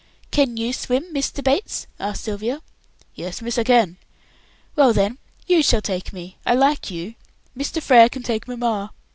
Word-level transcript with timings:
"Can 0.31 0.57
you 0.57 0.73
swim, 0.73 1.13
Mr. 1.13 1.43
Bates?" 1.43 1.85
asked 1.99 2.23
Sylvia. 2.23 2.63
"Yes, 3.13 3.39
miss, 3.39 3.59
I 3.59 3.63
can." 3.63 3.97
"Well, 4.75 4.93
then, 4.93 5.19
you 5.45 5.61
shall 5.61 5.79
take 5.83 6.11
me; 6.11 6.37
I 6.43 6.55
like 6.55 6.89
you. 6.89 7.13
Mr. 7.55 7.83
Frere 7.83 8.09
can 8.09 8.23
take 8.23 8.47
mamma. 8.47 8.93